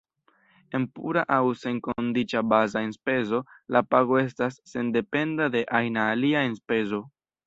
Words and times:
En 0.77 0.85
pura 0.99 1.23
aŭ 1.33 1.41
senkondiĉa 1.63 2.41
baza 2.53 2.81
enspezo 2.87 3.41
la 3.77 3.81
pago 3.95 4.17
estas 4.21 4.57
sendependa 4.71 5.51
de 5.57 5.63
ajna 5.81 6.07
alia 6.15 6.43
enspezo. 6.53 7.01